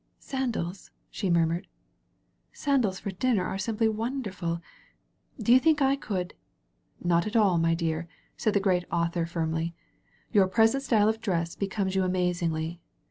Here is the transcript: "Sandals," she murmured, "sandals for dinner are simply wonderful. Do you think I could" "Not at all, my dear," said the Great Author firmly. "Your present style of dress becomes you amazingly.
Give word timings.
"Sandals," 0.17 0.89
she 1.11 1.29
murmured, 1.29 1.67
"sandals 2.51 2.99
for 2.99 3.11
dinner 3.11 3.45
are 3.45 3.59
simply 3.59 3.87
wonderful. 3.87 4.59
Do 5.39 5.53
you 5.53 5.59
think 5.59 5.79
I 5.79 5.95
could" 5.95 6.33
"Not 7.03 7.27
at 7.27 7.35
all, 7.35 7.59
my 7.59 7.75
dear," 7.75 8.07
said 8.35 8.55
the 8.55 8.59
Great 8.59 8.85
Author 8.91 9.27
firmly. 9.27 9.75
"Your 10.31 10.47
present 10.47 10.81
style 10.81 11.07
of 11.07 11.21
dress 11.21 11.55
becomes 11.55 11.93
you 11.93 12.01
amazingly. 12.03 12.81